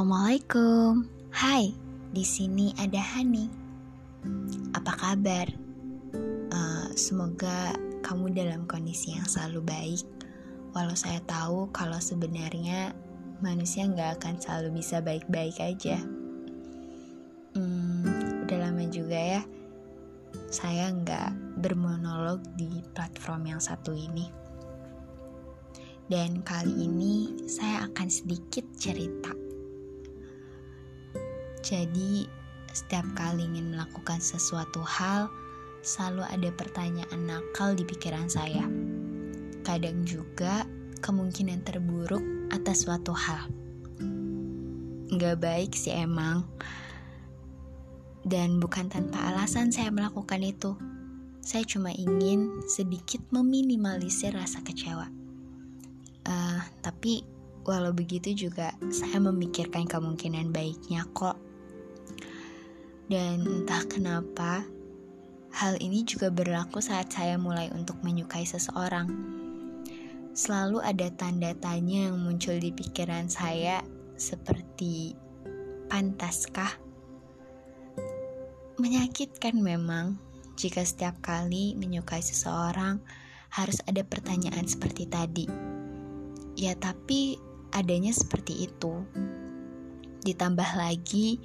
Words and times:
Assalamualaikum. 0.00 1.04
Hai, 1.28 1.76
di 2.08 2.24
sini 2.24 2.72
ada 2.80 3.04
Hani. 3.04 3.52
Apa 4.72 4.96
kabar? 4.96 5.44
Uh, 6.48 6.88
semoga 6.96 7.76
kamu 8.00 8.32
dalam 8.32 8.64
kondisi 8.64 9.12
yang 9.12 9.28
selalu 9.28 9.60
baik. 9.60 10.00
Walau 10.72 10.96
saya 10.96 11.20
tahu 11.28 11.68
kalau 11.76 12.00
sebenarnya 12.00 12.96
manusia 13.44 13.84
nggak 13.84 14.24
akan 14.24 14.40
selalu 14.40 14.80
bisa 14.80 15.04
baik-baik 15.04 15.60
aja. 15.60 16.00
Hmm, 17.52 18.48
udah 18.48 18.56
lama 18.56 18.88
juga 18.88 19.20
ya. 19.20 19.42
Saya 20.48 20.96
nggak 20.96 21.60
bermonolog 21.60 22.40
di 22.56 22.80
platform 22.96 23.52
yang 23.52 23.60
satu 23.60 23.92
ini. 23.92 24.32
Dan 26.08 26.40
kali 26.40 26.88
ini 26.88 27.44
saya 27.44 27.84
akan 27.84 28.08
sedikit 28.08 28.64
cerita 28.80 29.49
jadi, 31.70 32.26
setiap 32.74 33.06
kali 33.14 33.46
ingin 33.46 33.70
melakukan 33.70 34.18
sesuatu 34.18 34.82
hal, 34.82 35.30
selalu 35.86 36.26
ada 36.26 36.50
pertanyaan 36.50 37.30
nakal 37.30 37.78
di 37.78 37.86
pikiran 37.86 38.26
saya. 38.26 38.66
Kadang 39.62 40.02
juga 40.02 40.66
kemungkinan 40.98 41.62
terburuk 41.62 42.26
atas 42.50 42.82
suatu 42.82 43.14
hal. 43.14 43.46
Gak 45.14 45.38
baik 45.38 45.78
sih 45.78 45.94
emang. 45.94 46.42
Dan 48.26 48.58
bukan 48.58 48.90
tanpa 48.90 49.30
alasan 49.30 49.70
saya 49.70 49.94
melakukan 49.94 50.42
itu. 50.42 50.74
Saya 51.38 51.62
cuma 51.62 51.94
ingin 51.94 52.66
sedikit 52.66 53.22
meminimalisir 53.30 54.34
rasa 54.34 54.58
kecewa. 54.66 55.06
Uh, 56.26 56.60
tapi 56.82 57.22
walau 57.62 57.94
begitu 57.94 58.34
juga 58.34 58.74
saya 58.90 59.22
memikirkan 59.22 59.86
kemungkinan 59.86 60.50
baiknya 60.50 61.06
kok 61.14 61.49
dan 63.10 63.42
entah 63.42 63.82
kenapa, 63.90 64.62
hal 65.50 65.74
ini 65.82 66.06
juga 66.06 66.30
berlaku 66.30 66.78
saat 66.78 67.10
saya 67.10 67.34
mulai 67.34 67.66
untuk 67.74 67.98
menyukai 68.06 68.46
seseorang. 68.46 69.10
Selalu 70.30 70.78
ada 70.78 71.10
tanda 71.10 71.50
tanya 71.58 72.06
yang 72.06 72.22
muncul 72.22 72.54
di 72.54 72.70
pikiran 72.70 73.26
saya 73.26 73.82
seperti 74.14 75.18
pantaskah? 75.90 76.78
Menyakitkan 78.78 79.58
memang 79.58 80.14
jika 80.54 80.86
setiap 80.86 81.18
kali 81.18 81.74
menyukai 81.74 82.22
seseorang 82.22 83.02
harus 83.50 83.82
ada 83.90 84.06
pertanyaan 84.06 84.70
seperti 84.70 85.10
tadi. 85.10 85.50
Ya 86.54 86.78
tapi 86.78 87.42
adanya 87.74 88.14
seperti 88.14 88.70
itu. 88.70 89.02
Ditambah 90.22 90.78
lagi, 90.78 91.42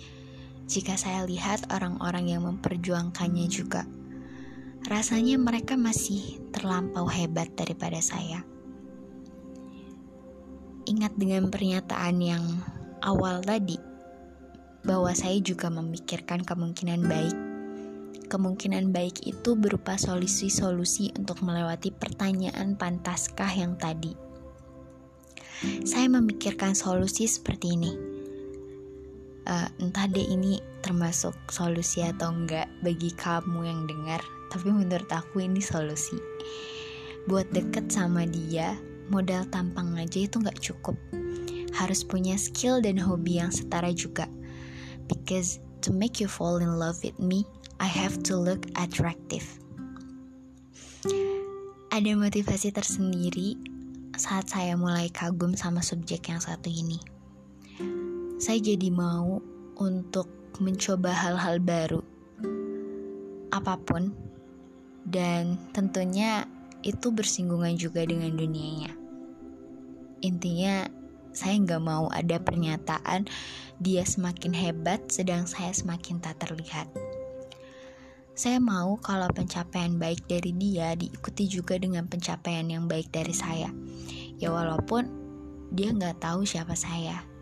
jika 0.66 0.98
saya 0.98 1.22
lihat 1.30 1.70
orang-orang 1.70 2.34
yang 2.34 2.42
memperjuangkannya 2.46 3.46
juga. 3.50 3.86
Rasanya 4.86 5.38
mereka 5.42 5.78
masih 5.78 6.42
terlampau 6.54 7.10
hebat 7.10 7.50
daripada 7.58 8.02
saya. 8.02 8.46
Ingat 10.86 11.18
dengan 11.18 11.50
pernyataan 11.50 12.18
yang 12.22 12.46
awal 13.02 13.42
tadi, 13.42 13.82
bahwa 14.86 15.10
saya 15.18 15.42
juga 15.42 15.74
memikirkan 15.74 16.46
kemungkinan 16.46 17.02
baik. 17.10 17.38
Kemungkinan 18.30 18.94
baik 18.94 19.26
itu 19.26 19.58
berupa 19.58 19.98
solusi-solusi 19.98 21.14
untuk 21.18 21.42
melewati 21.42 21.90
pertanyaan 21.94 22.78
pantaskah 22.78 23.50
yang 23.54 23.78
tadi. 23.78 24.14
Saya 25.86 26.10
memikirkan 26.10 26.78
solusi 26.78 27.26
seperti 27.26 27.74
ini 27.74 28.15
uh, 29.46 29.70
entah 29.82 30.10
deh 30.10 30.26
ini 30.26 30.62
termasuk 30.82 31.34
solusi 31.50 32.06
atau 32.06 32.34
enggak 32.34 32.70
bagi 32.82 33.14
kamu 33.18 33.66
yang 33.66 33.82
dengar 33.90 34.22
tapi 34.54 34.70
menurut 34.70 35.10
aku 35.10 35.42
ini 35.42 35.62
solusi. 35.62 36.18
Buat 37.26 37.50
deket 37.50 37.90
sama 37.90 38.30
dia 38.30 38.78
modal 39.10 39.46
tampang 39.50 39.98
aja 39.98 40.26
itu 40.26 40.38
nggak 40.38 40.62
cukup. 40.62 40.98
Harus 41.74 42.06
punya 42.06 42.38
skill 42.38 42.80
dan 42.80 42.96
hobi 42.96 43.42
yang 43.42 43.50
setara 43.50 43.90
juga. 43.92 44.30
Because 45.10 45.60
to 45.82 45.90
make 45.94 46.22
you 46.22 46.30
fall 46.30 46.62
in 46.62 46.78
love 46.78 47.02
with 47.02 47.18
me 47.18 47.46
I 47.82 47.90
have 47.90 48.22
to 48.30 48.38
look 48.38 48.66
attractive. 48.80 49.46
Ada 51.92 52.12
motivasi 52.16 52.76
tersendiri 52.76 53.56
saat 54.16 54.48
saya 54.48 54.80
mulai 54.80 55.12
kagum 55.12 55.60
sama 55.60 55.84
subjek 55.84 56.32
yang 56.32 56.40
satu 56.40 56.72
ini 56.72 57.15
saya 58.36 58.60
jadi 58.60 58.92
mau 58.92 59.40
untuk 59.80 60.28
mencoba 60.60 61.12
hal-hal 61.16 61.64
baru, 61.64 62.04
apa 63.48 63.80
pun, 63.80 64.12
dan 65.08 65.56
tentunya 65.72 66.44
itu 66.84 67.16
bersinggungan 67.16 67.80
juga 67.80 68.04
dengan 68.04 68.36
dunianya. 68.36 68.92
Intinya, 70.20 70.84
saya 71.32 71.56
nggak 71.64 71.84
mau 71.84 72.12
ada 72.12 72.36
pernyataan 72.44 73.28
dia 73.80 74.04
semakin 74.04 74.52
hebat, 74.52 75.00
sedang 75.08 75.48
saya 75.48 75.72
semakin 75.72 76.20
tak 76.20 76.36
terlihat. 76.44 76.92
Saya 78.36 78.60
mau 78.60 79.00
kalau 79.00 79.32
pencapaian 79.32 79.96
baik 79.96 80.28
dari 80.28 80.52
dia 80.52 80.92
diikuti 80.92 81.48
juga 81.48 81.80
dengan 81.80 82.04
pencapaian 82.12 82.68
yang 82.68 82.92
baik 82.92 83.16
dari 83.16 83.32
saya. 83.32 83.72
Ya 84.36 84.52
walaupun 84.52 85.08
dia 85.72 85.96
nggak 85.96 86.20
tahu 86.20 86.44
siapa 86.44 86.76
saya 86.76 87.35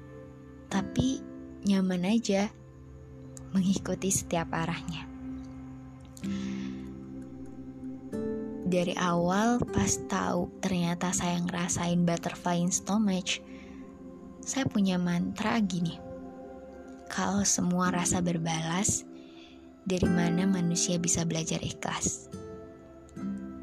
tapi 0.74 1.22
nyaman 1.70 2.10
aja 2.10 2.50
mengikuti 3.54 4.10
setiap 4.10 4.50
arahnya. 4.50 5.06
Dari 8.66 8.98
awal 8.98 9.62
pas 9.62 10.02
tahu 10.10 10.50
ternyata 10.66 11.14
saya 11.14 11.38
ngerasain 11.46 12.02
butterfly 12.02 12.58
in 12.58 12.74
stomach, 12.74 13.38
saya 14.42 14.66
punya 14.66 14.98
mantra 14.98 15.62
gini. 15.62 16.02
Kalau 17.06 17.46
semua 17.46 17.94
rasa 17.94 18.26
berbalas, 18.26 19.06
dari 19.86 20.10
mana 20.10 20.50
manusia 20.50 20.98
bisa 20.98 21.22
belajar 21.22 21.62
ikhlas? 21.62 22.34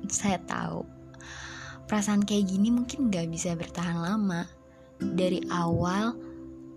Saya 0.06 0.38
tahu, 0.46 0.86
perasaan 1.90 2.22
kayak 2.22 2.54
gini 2.54 2.70
mungkin 2.70 3.10
gak 3.10 3.26
bisa 3.34 3.58
bertahan 3.58 3.98
lama. 3.98 4.46
Dari 5.02 5.42
awal, 5.50 6.29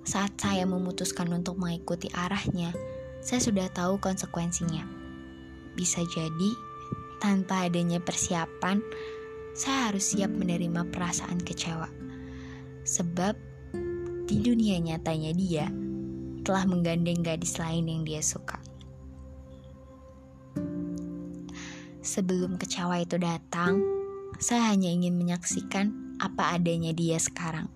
saat 0.04 0.36
saya 0.36 0.68
memutuskan 0.68 1.32
untuk 1.32 1.56
mengikuti 1.56 2.12
arahnya, 2.12 2.76
saya 3.24 3.40
sudah 3.40 3.72
tahu 3.72 4.04
konsekuensinya. 4.04 4.84
Bisa 5.80 6.04
jadi, 6.12 6.52
tanpa 7.24 7.72
adanya 7.72 8.04
persiapan, 8.04 8.84
saya 9.56 9.90
harus 9.90 10.12
siap 10.12 10.28
menerima 10.28 10.92
perasaan 10.92 11.40
kecewa. 11.40 11.88
Sebab 12.84 13.36
di 14.28 14.38
dunia 14.44 14.76
nyatanya 14.84 15.32
dia 15.32 15.72
telah 16.44 16.68
menggandeng 16.68 17.24
gadis 17.24 17.56
lain 17.56 17.88
yang 17.88 18.04
dia 18.04 18.20
suka. 18.20 18.60
Sebelum 22.04 22.60
kecewa 22.60 23.00
itu 23.00 23.16
datang, 23.16 23.80
saya 24.36 24.76
hanya 24.76 24.92
ingin 24.92 25.16
menyaksikan 25.16 26.20
apa 26.20 26.60
adanya 26.60 26.92
dia 26.92 27.16
sekarang 27.16 27.72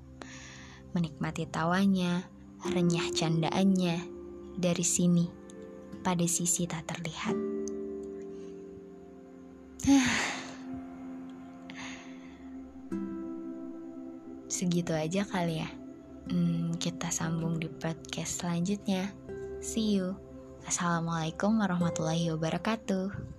menikmati 0.98 1.46
tawanya, 1.46 2.26
renyah 2.66 3.14
candaannya 3.14 4.02
dari 4.58 4.82
sini 4.82 5.30
pada 6.02 6.26
sisi 6.26 6.66
tak 6.66 6.90
terlihat. 6.90 7.38
Segitu 14.50 14.98
aja 14.98 15.22
kali 15.22 15.62
ya. 15.62 15.70
Hmm, 16.34 16.74
kita 16.82 17.14
sambung 17.14 17.62
di 17.62 17.70
podcast 17.70 18.42
selanjutnya. 18.42 19.14
See 19.62 20.02
you. 20.02 20.18
Assalamualaikum 20.66 21.62
warahmatullahi 21.62 22.34
wabarakatuh. 22.34 23.37